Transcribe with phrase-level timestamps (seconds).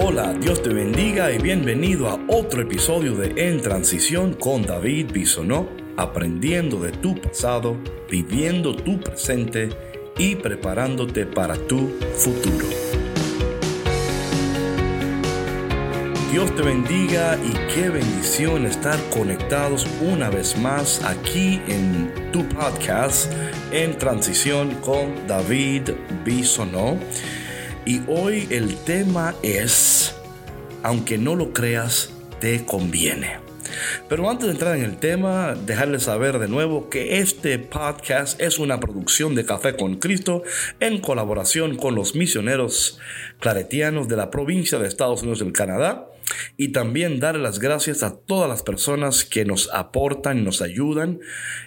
[0.00, 5.68] Hola, Dios te bendiga y bienvenido a otro episodio de En Transición con David Bisonó,
[5.96, 7.76] aprendiendo de tu pasado,
[8.08, 9.70] viviendo tu presente
[10.16, 12.64] y preparándote para tu futuro.
[16.30, 23.32] Dios te bendiga y qué bendición estar conectados una vez más aquí en tu podcast
[23.72, 25.90] en transición con David
[26.24, 26.96] Bisonó.
[27.88, 30.14] Y hoy el tema es,
[30.82, 33.38] aunque no lo creas, te conviene.
[34.10, 38.58] Pero antes de entrar en el tema, dejarles saber de nuevo que este podcast es
[38.58, 40.42] una producción de Café con Cristo
[40.80, 42.98] en colaboración con los misioneros
[43.40, 46.08] claretianos de la provincia de Estados Unidos del Canadá
[46.56, 51.20] y también dar las gracias a todas las personas que nos aportan nos ayudan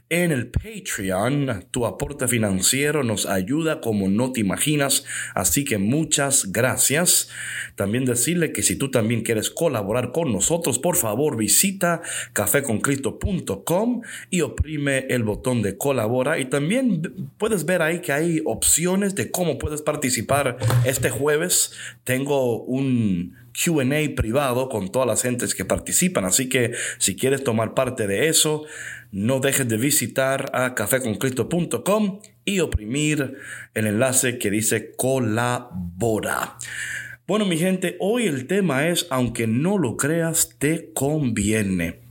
[0.09, 1.65] en el Patreon.
[1.71, 7.29] Tu aporte financiero nos ayuda como no te imaginas, así que muchas gracias.
[7.75, 12.01] También decirle que si tú también quieres colaborar con nosotros, por favor visita
[12.34, 19.15] cafeconcristo.com y oprime el botón de colabora y también puedes ver ahí que hay opciones
[19.15, 21.71] de cómo puedes participar este jueves.
[22.03, 26.26] Tengo un QA privado con todas las gentes que participan.
[26.26, 28.66] Así que si quieres tomar parte de eso,
[29.12, 33.38] no dejes de visitar a cafeconcristo.com y oprimir
[33.74, 36.58] el enlace que dice colabora.
[37.27, 42.10] Bueno, mi gente, hoy el tema es, aunque no lo creas, te conviene.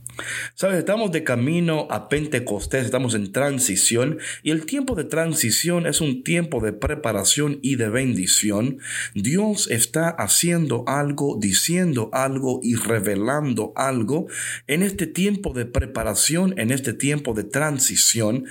[0.55, 6.01] Sabes, estamos de camino a Pentecostés, estamos en transición y el tiempo de transición es
[6.01, 8.79] un tiempo de preparación y de bendición.
[9.15, 14.27] Dios está haciendo algo, diciendo algo y revelando algo
[14.67, 18.45] en este tiempo de preparación, en este tiempo de transición.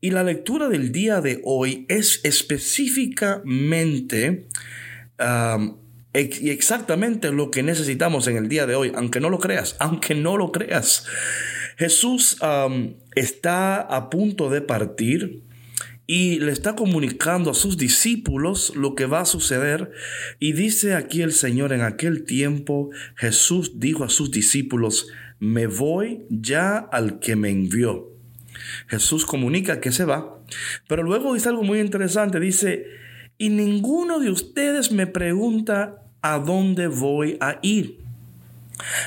[0.00, 4.46] Y la lectura del día de hoy es específicamente
[6.14, 10.14] y exactamente lo que necesitamos en el día de hoy, aunque no lo creas, aunque
[10.14, 11.06] no lo creas.
[11.76, 12.38] Jesús
[13.14, 15.42] está a punto de partir
[16.06, 19.92] y le está comunicando a sus discípulos lo que va a suceder.
[20.40, 25.08] Y dice aquí el Señor, en aquel tiempo Jesús dijo a sus discípulos,
[25.38, 28.08] me voy ya al que me envió.
[28.88, 30.40] Jesús comunica que se va,
[30.88, 32.86] pero luego dice algo muy interesante, dice,
[33.38, 38.00] y ninguno de ustedes me pregunta a dónde voy a ir.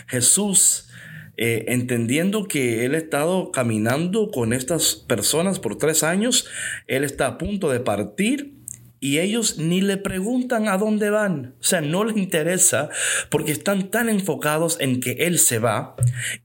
[0.08, 0.90] Jesús,
[1.38, 6.48] eh, entendiendo que él ha estado caminando con estas personas por tres años,
[6.88, 8.62] él está a punto de partir
[9.04, 11.56] y ellos ni le preguntan a dónde van.
[11.60, 12.90] O sea, no les interesa
[13.30, 15.96] porque están tan enfocados en que Él se va.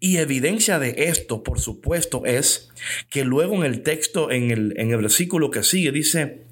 [0.01, 2.71] Y evidencia de esto, por supuesto, es
[3.11, 6.46] que luego en el texto, en el, en el versículo que sigue, dice,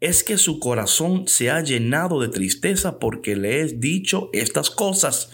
[0.00, 5.30] es que su corazón se ha llenado de tristeza porque le he dicho estas cosas.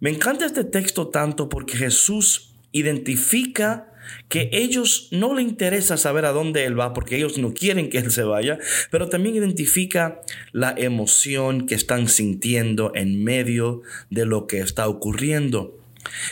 [0.00, 3.90] Me encanta este texto tanto porque Jesús identifica
[4.28, 7.98] que ellos no le interesa saber a dónde Él va porque ellos no quieren que
[7.98, 8.58] Él se vaya,
[8.90, 10.20] pero también identifica
[10.52, 15.78] la emoción que están sintiendo en medio de lo que está ocurriendo.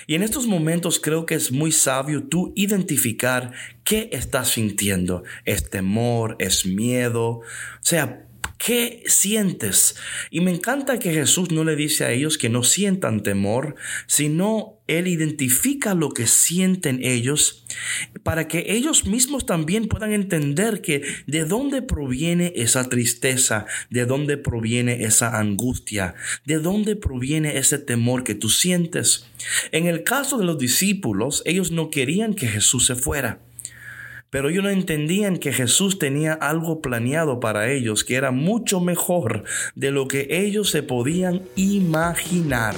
[0.07, 3.53] Y en estos momentos creo que es muy sabio tú identificar
[3.85, 5.25] qué estás sintiendo.
[5.45, 6.37] ¿Es temor?
[6.39, 7.29] ¿Es miedo?
[7.29, 7.45] O
[7.81, 8.27] sea,
[8.65, 9.97] ¿Qué sientes?
[10.31, 13.75] Y me encanta que Jesús no le dice a ellos que no sientan temor,
[14.07, 17.67] sino Él identifica lo que sienten ellos
[18.23, 24.37] para que ellos mismos también puedan entender que de dónde proviene esa tristeza, de dónde
[24.37, 26.15] proviene esa angustia,
[26.47, 29.27] de dónde proviene ese temor que tú sientes.
[29.73, 33.41] En el caso de los discípulos, ellos no querían que Jesús se fuera.
[34.33, 39.45] Pero ellos no entendían que Jesús tenía algo planeado para ellos que era mucho mejor
[39.75, 42.75] de lo que ellos se podían imaginar.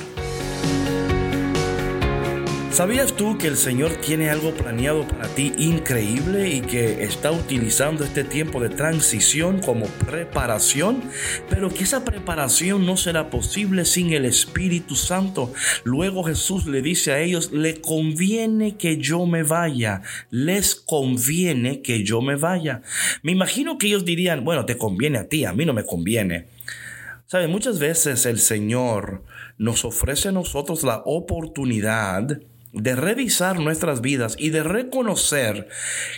[2.75, 8.03] ¿Sabías tú que el Señor tiene algo planeado para ti increíble y que está utilizando
[8.03, 11.01] este tiempo de transición como preparación?
[11.49, 15.53] Pero que esa preparación no será posible sin el Espíritu Santo.
[15.85, 22.03] Luego Jesús le dice a ellos, le conviene que yo me vaya, les conviene que
[22.03, 22.83] yo me vaya.
[23.23, 26.49] Me imagino que ellos dirían, bueno, te conviene a ti, a mí no me conviene.
[27.27, 27.49] ¿Sabes?
[27.49, 29.23] Muchas veces el Señor
[29.59, 32.41] nos ofrece a nosotros la oportunidad
[32.75, 35.69] de revisar nuestras vidas y de reconocer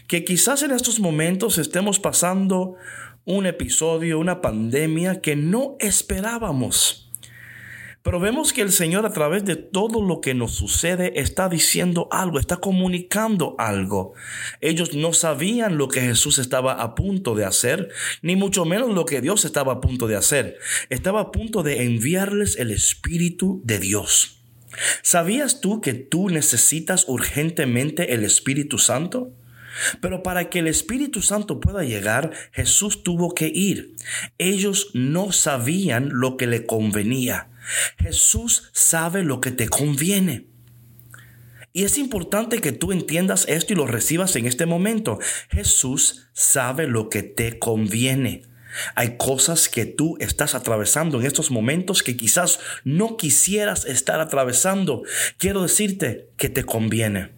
[0.09, 2.77] que quizás en estos momentos estemos pasando
[3.25, 7.07] un episodio, una pandemia que no esperábamos.
[8.07, 12.07] Pero vemos que el Señor a través de todo lo que nos sucede está diciendo
[12.13, 14.13] algo, está comunicando algo.
[14.61, 17.89] Ellos no sabían lo que Jesús estaba a punto de hacer,
[18.23, 20.57] ni mucho menos lo que Dios estaba a punto de hacer.
[20.89, 24.36] Estaba a punto de enviarles el Espíritu de Dios.
[25.03, 29.33] ¿Sabías tú que tú necesitas urgentemente el Espíritu Santo?
[30.01, 33.95] Pero para que el Espíritu Santo pueda llegar, Jesús tuvo que ir.
[34.39, 37.49] Ellos no sabían lo que le convenía.
[37.99, 40.47] Jesús sabe lo que te conviene.
[41.73, 45.19] Y es importante que tú entiendas esto y lo recibas en este momento.
[45.51, 48.45] Jesús sabe lo que te conviene.
[48.95, 55.03] Hay cosas que tú estás atravesando en estos momentos que quizás no quisieras estar atravesando.
[55.39, 57.37] Quiero decirte que te conviene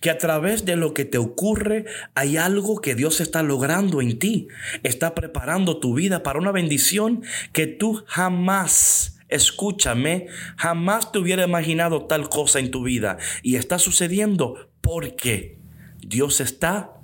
[0.00, 4.18] que a través de lo que te ocurre hay algo que Dios está logrando en
[4.18, 4.48] ti.
[4.82, 10.26] Está preparando tu vida para una bendición que tú jamás, escúchame,
[10.56, 13.18] jamás te hubiera imaginado tal cosa en tu vida.
[13.42, 15.58] Y está sucediendo porque
[15.98, 17.01] Dios está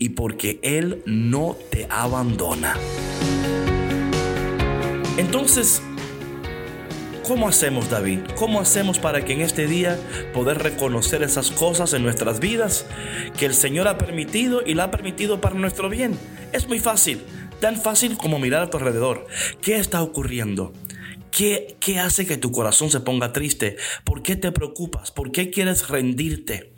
[0.00, 2.76] y porque Él no te abandona.
[5.16, 5.82] Entonces,
[7.30, 8.18] ¿Cómo hacemos, David?
[8.34, 9.96] ¿Cómo hacemos para que en este día
[10.34, 12.86] poder reconocer esas cosas en nuestras vidas
[13.38, 16.18] que el Señor ha permitido y la ha permitido para nuestro bien?
[16.52, 17.22] Es muy fácil,
[17.60, 19.28] tan fácil como mirar a tu alrededor.
[19.62, 20.72] ¿Qué está ocurriendo?
[21.30, 23.76] ¿Qué, ¿Qué hace que tu corazón se ponga triste?
[24.02, 25.12] ¿Por qué te preocupas?
[25.12, 26.72] ¿Por qué quieres rendirte?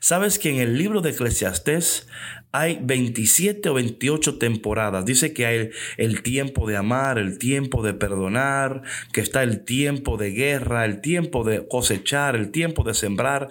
[0.00, 2.08] Sabes que en el libro de Eclesiastés
[2.54, 5.04] hay 27 o 28 temporadas.
[5.04, 10.16] Dice que hay el, tiempo de amar, el tiempo de perdonar, que está el tiempo
[10.16, 13.48] de guerra, el tiempo de cosechar, el tiempo de sembrar.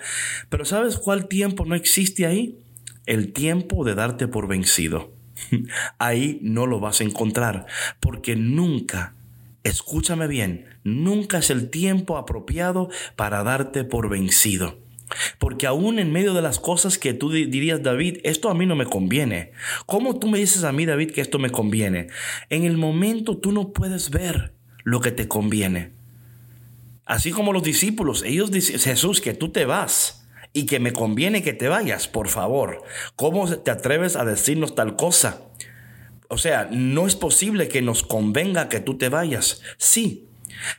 [0.48, 2.58] Pero ¿sabes cuál tiempo no existe ahí?
[3.06, 5.12] El tiempo de darte por vencido.
[6.00, 7.66] Ahí no lo vas a encontrar,
[8.00, 9.16] porque nunca
[9.64, 14.78] escúchame bien, nunca es el tiempo apropiado para darte por vencido.
[15.38, 18.76] Porque aún en medio de las cosas que tú dirías, David, esto a mí no
[18.76, 19.52] me conviene.
[19.86, 22.08] ¿Cómo tú me dices a mí, David, que esto me conviene?
[22.50, 25.94] En el momento tú no puedes ver lo que te conviene.
[27.06, 31.44] Así como los discípulos, ellos dicen, Jesús, que tú te vas y que me conviene
[31.44, 32.84] que te vayas, por favor.
[33.16, 35.42] ¿Cómo te atreves a decirnos tal cosa?
[36.30, 39.62] O sea, no es posible que nos convenga que tú te vayas.
[39.78, 40.30] Sí,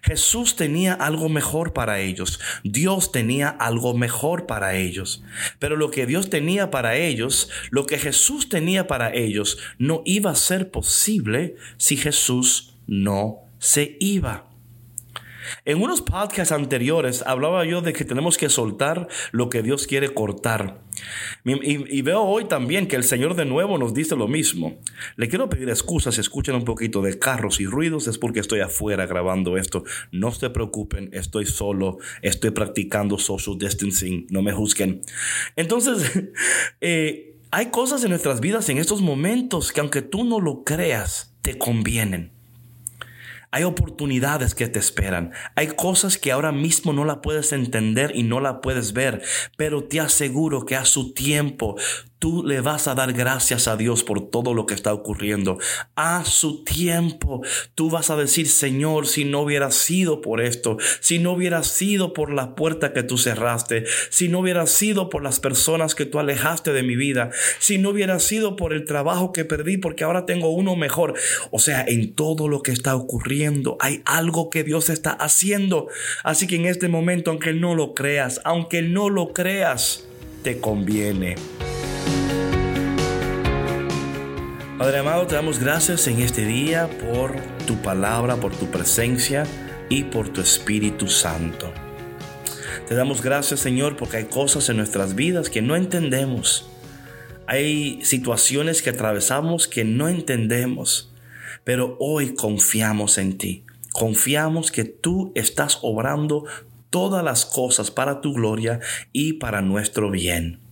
[0.03, 2.41] Jesús tenía algo mejor para ellos.
[2.63, 5.23] Dios tenía algo mejor para ellos.
[5.59, 10.31] Pero lo que Dios tenía para ellos, lo que Jesús tenía para ellos, no iba
[10.31, 14.54] a ser posible si Jesús no se iba.
[15.65, 20.13] En unos podcasts anteriores hablaba yo de que tenemos que soltar lo que Dios quiere
[20.13, 20.83] cortar.
[21.45, 24.79] Y, veo hoy también que el Señor de nuevo nos dice lo mismo.
[25.17, 28.61] Le quiero pedir excusas si escuchan un poquito de carros y ruidos, es porque estoy
[28.61, 29.85] afuera grabando esto.
[30.13, 35.03] No se preocupen, estoy solo, estoy practicando social distancing, no me juzguen.
[35.57, 36.23] Entonces,
[36.81, 41.35] eh, hay cosas en nuestras vidas en estos momentos que aunque tú no lo creas,
[41.43, 42.34] te convienen.
[43.55, 45.31] Hay oportunidades que te esperan.
[45.55, 49.23] Hay cosas que ahora mismo no la puedes entender y no la puedes ver,
[49.57, 51.77] pero te aseguro que a su tiempo
[52.25, 55.59] tú le vas a dar gracias a Dios por todo lo que está ocurriendo.
[55.95, 57.43] A su tiempo,
[57.75, 62.15] tú vas a decir, Señor, si no hubiera sido por esto, si no hubiera sido
[62.15, 66.19] por la puerta que tú cerraste, si no hubiera sido por las personas que tú
[66.19, 67.29] alejaste de mi vida,
[67.59, 71.13] si no hubiera sido por el trabajo que perdí porque ahora tengo uno mejor.
[71.51, 75.89] O sea, en todo lo que está ocurriendo hay algo que Dios está haciendo.
[76.23, 80.07] Así que en este momento, aunque no lo creas, aunque no lo creas,
[80.43, 81.37] te conviene.
[84.79, 89.47] Padre amado, te damos gracias en este día por tu palabra, por tu presencia
[89.89, 91.73] y por tu Espíritu Santo.
[92.89, 96.69] Te damos gracias, Señor, porque hay cosas en nuestras vidas que no entendemos.
[97.47, 101.15] Hay situaciones que atravesamos que no entendemos,
[101.63, 103.65] pero hoy confiamos en ti.
[103.93, 106.47] Confiamos que tú estás obrando
[106.91, 108.81] todas las cosas para tu gloria
[109.13, 110.64] y para nuestro bien.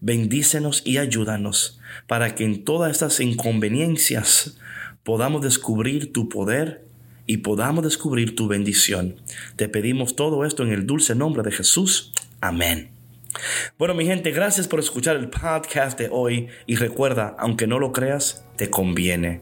[0.00, 4.58] Bendícenos y ayúdanos para que en todas estas inconveniencias
[5.02, 6.84] podamos descubrir tu poder
[7.26, 9.16] y podamos descubrir tu bendición.
[9.56, 12.12] Te pedimos todo esto en el dulce nombre de Jesús.
[12.40, 12.90] Amén.
[13.78, 17.92] Bueno, mi gente, gracias por escuchar el podcast de hoy y recuerda, aunque no lo
[17.92, 19.40] creas, te conviene.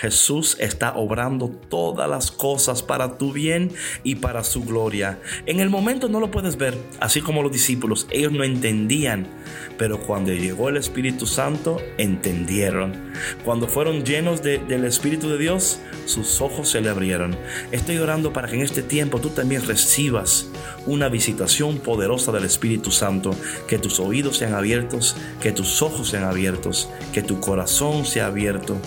[0.00, 3.70] Jesús está obrando todas las cosas para tu bien
[4.02, 5.18] y para su gloria.
[5.44, 9.28] En el momento no lo puedes ver, así como los discípulos, ellos no entendían,
[9.76, 13.12] pero cuando llegó el Espíritu Santo, entendieron.
[13.44, 17.36] Cuando fueron llenos del Espíritu de Dios, sus ojos se le abrieron.
[17.70, 20.48] Estoy orando para que en este tiempo tú también recibas
[20.86, 23.34] una visitación poderosa del Espíritu Santo,
[23.68, 28.80] que tus oídos sean abiertos, que tus ojos sean abiertos, que tu corazón sea abierto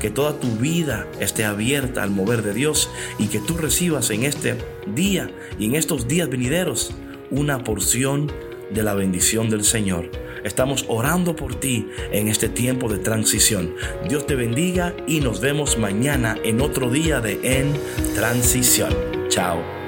[0.00, 4.24] que toda tu vida esté abierta al mover de Dios y que tú recibas en
[4.24, 6.92] este día y en estos días venideros
[7.30, 8.30] una porción
[8.70, 10.10] de la bendición del Señor.
[10.44, 13.74] Estamos orando por ti en este tiempo de transición.
[14.08, 17.72] Dios te bendiga y nos vemos mañana en otro día de En
[18.14, 18.94] Transición.
[19.28, 19.85] Chao.